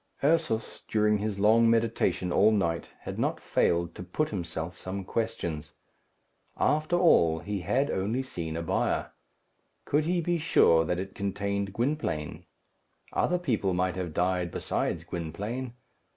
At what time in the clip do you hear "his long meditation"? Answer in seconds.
1.19-2.31